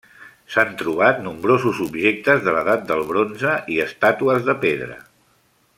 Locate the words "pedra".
4.65-4.97